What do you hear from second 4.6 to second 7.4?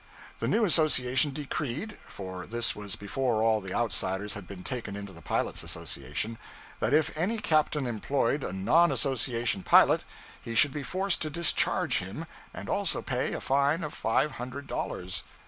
taken into the pilots' association) that if any